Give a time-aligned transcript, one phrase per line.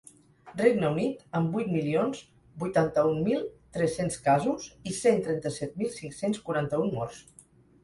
[0.59, 2.21] Regne Unit, amb vuit milions
[2.63, 3.45] vuitanta-un mil
[3.77, 7.25] tres-cents casos i cent trenta-set mil cinc-cents quaranta-un morts.